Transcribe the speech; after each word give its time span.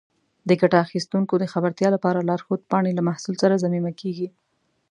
د 0.47 0.49
ګټه 0.61 0.77
اخیستونکو 0.85 1.33
د 1.39 1.45
خبرتیا 1.53 1.89
لپاره 1.95 2.25
لارښود 2.29 2.61
پاڼې 2.71 2.91
له 2.95 3.03
محصول 3.09 3.35
سره 3.43 3.61
ضمیمه 3.63 3.91
کېږي. 4.01 4.27